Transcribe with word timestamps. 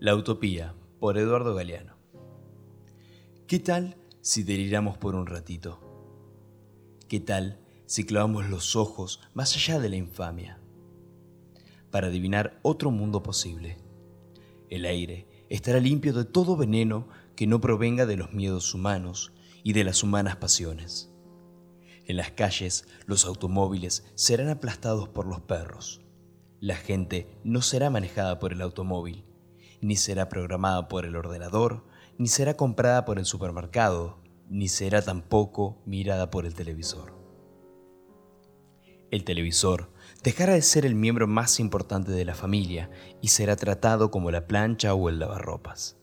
La 0.00 0.14
Utopía, 0.14 0.76
por 1.00 1.18
Eduardo 1.18 1.56
Galeano. 1.56 1.96
¿Qué 3.48 3.58
tal 3.58 3.96
si 4.20 4.44
deliramos 4.44 4.96
por 4.96 5.16
un 5.16 5.26
ratito? 5.26 5.80
¿Qué 7.08 7.18
tal 7.18 7.58
si 7.86 8.04
clavamos 8.04 8.48
los 8.48 8.76
ojos 8.76 9.20
más 9.34 9.56
allá 9.56 9.80
de 9.80 9.88
la 9.88 9.96
infamia? 9.96 10.60
Para 11.90 12.06
adivinar 12.06 12.60
otro 12.62 12.92
mundo 12.92 13.24
posible. 13.24 13.78
El 14.70 14.84
aire 14.84 15.26
estará 15.48 15.80
limpio 15.80 16.12
de 16.12 16.24
todo 16.24 16.56
veneno 16.56 17.08
que 17.34 17.48
no 17.48 17.60
provenga 17.60 18.06
de 18.06 18.16
los 18.16 18.32
miedos 18.32 18.72
humanos 18.74 19.32
y 19.64 19.72
de 19.72 19.82
las 19.82 20.04
humanas 20.04 20.36
pasiones. 20.36 21.12
En 22.06 22.18
las 22.18 22.30
calles 22.30 22.86
los 23.06 23.24
automóviles 23.24 24.04
serán 24.14 24.48
aplastados 24.48 25.08
por 25.08 25.26
los 25.26 25.40
perros. 25.40 26.02
La 26.60 26.76
gente 26.76 27.40
no 27.42 27.62
será 27.62 27.90
manejada 27.90 28.38
por 28.38 28.52
el 28.52 28.62
automóvil, 28.62 29.24
ni 29.80 29.96
será 29.96 30.28
programada 30.28 30.88
por 30.88 31.04
el 31.04 31.16
ordenador, 31.16 31.84
ni 32.18 32.28
será 32.28 32.54
comprada 32.54 33.04
por 33.04 33.18
el 33.18 33.24
supermercado, 33.24 34.18
ni 34.48 34.68
será 34.68 35.02
tampoco 35.02 35.80
mirada 35.84 36.30
por 36.30 36.46
el 36.46 36.54
televisor. 36.54 37.14
El 39.10 39.24
televisor 39.24 39.90
dejará 40.22 40.54
de 40.54 40.62
ser 40.62 40.84
el 40.84 40.94
miembro 40.94 41.26
más 41.26 41.60
importante 41.60 42.12
de 42.12 42.24
la 42.24 42.34
familia 42.34 42.90
y 43.22 43.28
será 43.28 43.56
tratado 43.56 44.10
como 44.10 44.30
la 44.30 44.46
plancha 44.46 44.94
o 44.94 45.08
el 45.08 45.18
lavarropas. 45.18 45.96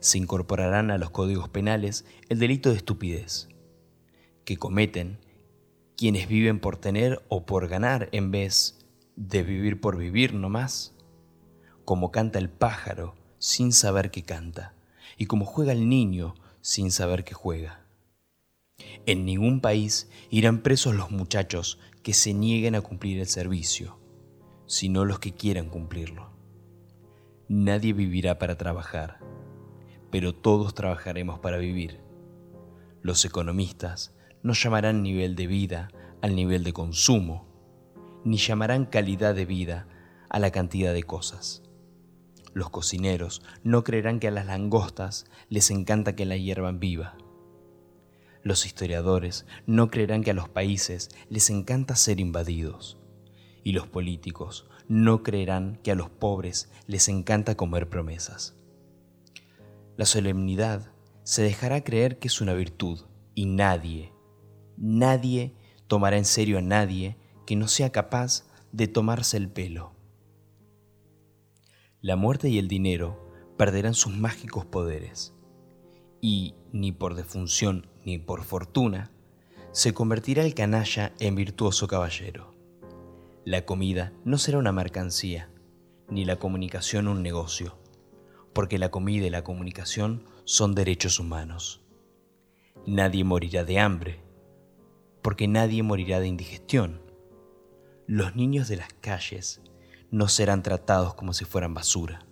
Se 0.00 0.18
incorporarán 0.18 0.90
a 0.90 0.98
los 0.98 1.10
códigos 1.10 1.48
penales 1.48 2.04
el 2.28 2.38
delito 2.38 2.70
de 2.70 2.76
estupidez, 2.76 3.48
que 4.44 4.56
cometen 4.56 5.18
quienes 5.96 6.28
viven 6.28 6.58
por 6.58 6.76
tener 6.76 7.22
o 7.28 7.46
por 7.46 7.68
ganar 7.68 8.08
en 8.12 8.30
vez 8.30 8.78
de 9.16 9.42
vivir 9.42 9.80
por 9.80 9.96
vivir 9.96 10.34
no 10.34 10.48
más 10.48 10.94
como 11.84 12.10
canta 12.10 12.38
el 12.38 12.48
pájaro 12.48 13.14
sin 13.38 13.72
saber 13.72 14.10
que 14.10 14.22
canta, 14.22 14.74
y 15.16 15.26
como 15.26 15.44
juega 15.44 15.72
el 15.72 15.88
niño 15.88 16.34
sin 16.60 16.90
saber 16.90 17.24
que 17.24 17.34
juega. 17.34 17.84
En 19.06 19.24
ningún 19.24 19.60
país 19.60 20.08
irán 20.30 20.62
presos 20.62 20.94
los 20.94 21.10
muchachos 21.10 21.78
que 22.02 22.14
se 22.14 22.34
nieguen 22.34 22.74
a 22.74 22.80
cumplir 22.80 23.18
el 23.18 23.26
servicio, 23.26 23.98
sino 24.66 25.04
los 25.04 25.18
que 25.18 25.32
quieran 25.32 25.68
cumplirlo. 25.68 26.30
Nadie 27.48 27.92
vivirá 27.92 28.38
para 28.38 28.56
trabajar, 28.56 29.18
pero 30.10 30.34
todos 30.34 30.74
trabajaremos 30.74 31.40
para 31.40 31.58
vivir. 31.58 32.00
Los 33.02 33.24
economistas 33.24 34.14
no 34.42 34.52
llamarán 34.52 35.02
nivel 35.02 35.34
de 35.36 35.46
vida 35.46 35.88
al 36.22 36.36
nivel 36.36 36.64
de 36.64 36.72
consumo, 36.72 37.46
ni 38.24 38.36
llamarán 38.36 38.86
calidad 38.86 39.34
de 39.34 39.44
vida 39.44 39.88
a 40.28 40.38
la 40.38 40.50
cantidad 40.50 40.94
de 40.94 41.02
cosas. 41.02 41.62
Los 42.54 42.68
cocineros 42.70 43.42
no 43.64 43.82
creerán 43.82 44.20
que 44.20 44.28
a 44.28 44.30
las 44.30 44.46
langostas 44.46 45.26
les 45.48 45.70
encanta 45.70 46.14
que 46.14 46.26
la 46.26 46.36
hiervan 46.36 46.80
viva. 46.80 47.16
Los 48.42 48.66
historiadores 48.66 49.46
no 49.66 49.90
creerán 49.90 50.22
que 50.22 50.32
a 50.32 50.34
los 50.34 50.48
países 50.48 51.08
les 51.30 51.48
encanta 51.48 51.96
ser 51.96 52.20
invadidos. 52.20 52.98
Y 53.64 53.72
los 53.72 53.86
políticos 53.86 54.68
no 54.88 55.22
creerán 55.22 55.78
que 55.82 55.92
a 55.92 55.94
los 55.94 56.10
pobres 56.10 56.70
les 56.86 57.08
encanta 57.08 57.56
comer 57.56 57.88
promesas. 57.88 58.54
La 59.96 60.04
solemnidad 60.04 60.92
se 61.22 61.42
dejará 61.42 61.84
creer 61.84 62.18
que 62.18 62.28
es 62.28 62.40
una 62.40 62.54
virtud 62.54 63.00
y 63.34 63.46
nadie, 63.46 64.12
nadie 64.76 65.54
tomará 65.86 66.18
en 66.18 66.24
serio 66.24 66.58
a 66.58 66.62
nadie 66.62 67.16
que 67.46 67.56
no 67.56 67.68
sea 67.68 67.90
capaz 67.90 68.44
de 68.72 68.88
tomarse 68.88 69.36
el 69.36 69.48
pelo 69.48 69.92
la 72.02 72.16
muerte 72.16 72.48
y 72.48 72.58
el 72.58 72.66
dinero 72.66 73.30
perderán 73.56 73.94
sus 73.94 74.12
mágicos 74.12 74.66
poderes, 74.66 75.34
y 76.20 76.56
ni 76.72 76.90
por 76.90 77.14
defunción 77.14 77.86
ni 78.04 78.18
por 78.18 78.42
fortuna 78.42 79.12
se 79.70 79.94
convertirá 79.94 80.44
el 80.44 80.52
canalla 80.52 81.12
en 81.20 81.36
virtuoso 81.36 81.86
caballero. 81.86 82.56
La 83.44 83.64
comida 83.64 84.12
no 84.24 84.36
será 84.36 84.58
una 84.58 84.72
mercancía, 84.72 85.48
ni 86.08 86.24
la 86.24 86.40
comunicación 86.40 87.06
un 87.06 87.22
negocio, 87.22 87.78
porque 88.52 88.78
la 88.78 88.90
comida 88.90 89.26
y 89.26 89.30
la 89.30 89.44
comunicación 89.44 90.24
son 90.44 90.74
derechos 90.74 91.20
humanos. 91.20 91.82
Nadie 92.84 93.22
morirá 93.22 93.62
de 93.62 93.78
hambre, 93.78 94.20
porque 95.22 95.46
nadie 95.46 95.84
morirá 95.84 96.18
de 96.18 96.26
indigestión. 96.26 97.00
Los 98.08 98.34
niños 98.34 98.66
de 98.66 98.76
las 98.76 98.92
calles 98.94 99.62
no 100.12 100.28
serán 100.28 100.62
tratados 100.62 101.14
como 101.14 101.32
si 101.32 101.46
fueran 101.46 101.72
basura, 101.72 102.26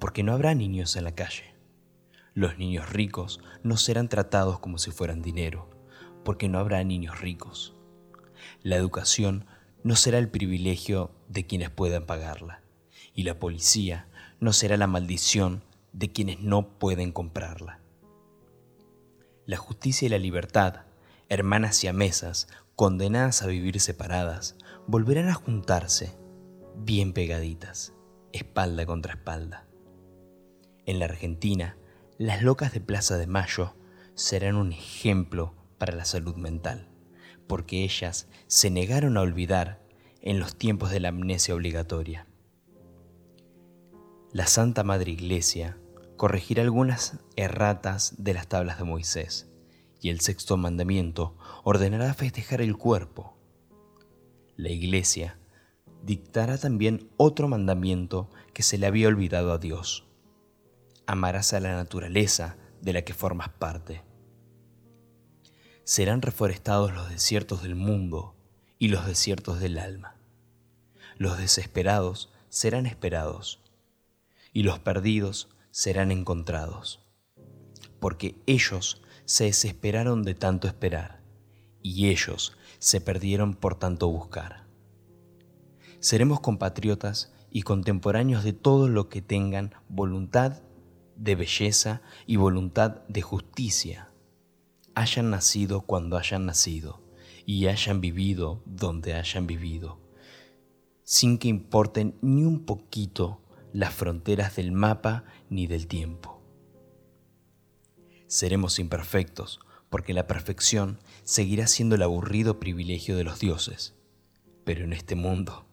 porque 0.00 0.24
no 0.24 0.32
habrá 0.32 0.56
niños 0.56 0.96
en 0.96 1.04
la 1.04 1.14
calle. 1.14 1.54
Los 2.34 2.58
niños 2.58 2.90
ricos 2.90 3.38
no 3.62 3.76
serán 3.76 4.08
tratados 4.08 4.58
como 4.58 4.76
si 4.76 4.90
fueran 4.90 5.22
dinero, 5.22 5.70
porque 6.24 6.48
no 6.48 6.58
habrá 6.58 6.82
niños 6.82 7.20
ricos. 7.20 7.76
La 8.64 8.74
educación 8.74 9.46
no 9.84 9.94
será 9.94 10.18
el 10.18 10.28
privilegio 10.30 11.12
de 11.28 11.46
quienes 11.46 11.70
puedan 11.70 12.06
pagarla, 12.06 12.60
y 13.14 13.22
la 13.22 13.38
policía 13.38 14.08
no 14.40 14.52
será 14.52 14.76
la 14.76 14.88
maldición 14.88 15.62
de 15.92 16.10
quienes 16.10 16.40
no 16.40 16.70
pueden 16.80 17.12
comprarla. 17.12 17.78
La 19.46 19.58
justicia 19.58 20.06
y 20.06 20.08
la 20.08 20.18
libertad, 20.18 20.86
hermanas 21.28 21.84
y 21.84 21.86
amesas, 21.86 22.48
condenadas 22.74 23.42
a 23.42 23.46
vivir 23.46 23.78
separadas, 23.78 24.56
volverán 24.88 25.28
a 25.28 25.34
juntarse 25.34 26.18
bien 26.84 27.12
pegaditas, 27.12 27.92
espalda 28.32 28.86
contra 28.86 29.14
espalda. 29.14 29.66
En 30.86 30.98
la 30.98 31.04
Argentina, 31.04 31.76
las 32.18 32.42
locas 32.42 32.72
de 32.72 32.80
Plaza 32.80 33.18
de 33.18 33.26
Mayo 33.26 33.74
serán 34.14 34.56
un 34.56 34.72
ejemplo 34.72 35.54
para 35.78 35.94
la 35.94 36.04
salud 36.04 36.36
mental, 36.36 36.88
porque 37.46 37.84
ellas 37.84 38.28
se 38.46 38.70
negaron 38.70 39.16
a 39.16 39.20
olvidar 39.20 39.82
en 40.22 40.38
los 40.38 40.56
tiempos 40.56 40.90
de 40.90 41.00
la 41.00 41.08
amnesia 41.08 41.54
obligatoria. 41.54 42.26
La 44.32 44.46
Santa 44.46 44.84
Madre 44.84 45.12
Iglesia 45.12 45.78
corregirá 46.16 46.62
algunas 46.62 47.18
erratas 47.36 48.14
de 48.18 48.34
las 48.34 48.46
tablas 48.46 48.78
de 48.78 48.84
Moisés, 48.84 49.50
y 50.00 50.08
el 50.08 50.20
sexto 50.20 50.56
mandamiento 50.56 51.36
ordenará 51.62 52.14
festejar 52.14 52.62
el 52.62 52.76
cuerpo. 52.76 53.36
La 54.56 54.70
Iglesia 54.70 55.39
dictará 56.02 56.58
también 56.58 57.10
otro 57.16 57.48
mandamiento 57.48 58.30
que 58.54 58.62
se 58.62 58.78
le 58.78 58.86
había 58.86 59.08
olvidado 59.08 59.52
a 59.52 59.58
Dios. 59.58 60.06
Amarás 61.06 61.52
a 61.52 61.60
la 61.60 61.74
naturaleza 61.74 62.56
de 62.80 62.92
la 62.92 63.02
que 63.02 63.14
formas 63.14 63.50
parte. 63.50 64.02
Serán 65.84 66.22
reforestados 66.22 66.92
los 66.92 67.10
desiertos 67.10 67.62
del 67.62 67.74
mundo 67.74 68.36
y 68.78 68.88
los 68.88 69.06
desiertos 69.06 69.60
del 69.60 69.78
alma. 69.78 70.16
Los 71.16 71.38
desesperados 71.38 72.32
serán 72.48 72.86
esperados 72.86 73.60
y 74.52 74.62
los 74.62 74.78
perdidos 74.78 75.48
serán 75.70 76.10
encontrados, 76.10 77.04
porque 78.00 78.36
ellos 78.46 79.02
se 79.24 79.44
desesperaron 79.44 80.22
de 80.22 80.34
tanto 80.34 80.66
esperar 80.66 81.20
y 81.82 82.08
ellos 82.08 82.56
se 82.78 83.00
perdieron 83.00 83.54
por 83.54 83.78
tanto 83.78 84.08
buscar 84.08 84.69
seremos 86.00 86.40
compatriotas 86.40 87.32
y 87.50 87.62
contemporáneos 87.62 88.42
de 88.42 88.54
todo 88.54 88.88
lo 88.88 89.08
que 89.08 89.22
tengan 89.22 89.74
voluntad 89.88 90.62
de 91.16 91.34
belleza 91.34 92.00
y 92.26 92.36
voluntad 92.36 93.02
de 93.08 93.20
justicia, 93.20 94.10
hayan 94.94 95.30
nacido 95.30 95.82
cuando 95.82 96.16
hayan 96.16 96.46
nacido 96.46 97.02
y 97.44 97.66
hayan 97.66 98.00
vivido 98.00 98.62
donde 98.64 99.14
hayan 99.14 99.46
vivido, 99.46 100.00
sin 101.04 101.36
que 101.36 101.48
importen 101.48 102.16
ni 102.22 102.44
un 102.44 102.64
poquito 102.64 103.42
las 103.72 103.92
fronteras 103.92 104.56
del 104.56 104.72
mapa 104.72 105.24
ni 105.50 105.66
del 105.66 105.86
tiempo. 105.86 106.40
Seremos 108.26 108.78
imperfectos, 108.78 109.60
porque 109.90 110.14
la 110.14 110.28
perfección 110.28 111.00
seguirá 111.24 111.66
siendo 111.66 111.96
el 111.96 112.02
aburrido 112.02 112.60
privilegio 112.60 113.16
de 113.16 113.24
los 113.24 113.40
dioses, 113.40 113.96
pero 114.64 114.84
en 114.84 114.92
este 114.92 115.16
mundo 115.16 115.66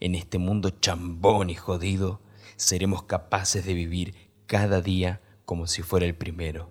en 0.00 0.14
este 0.14 0.38
mundo 0.38 0.70
chambón 0.70 1.50
y 1.50 1.54
jodido, 1.54 2.20
seremos 2.56 3.04
capaces 3.04 3.64
de 3.64 3.74
vivir 3.74 4.14
cada 4.46 4.80
día 4.80 5.20
como 5.44 5.66
si 5.66 5.82
fuera 5.82 6.06
el 6.06 6.14
primero 6.14 6.70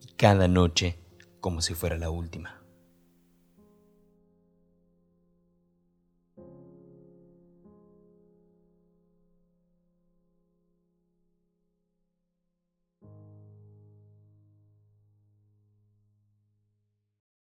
y 0.00 0.12
cada 0.14 0.48
noche 0.48 0.98
como 1.40 1.62
si 1.62 1.74
fuera 1.74 1.96
la 1.96 2.10
última. 2.10 2.59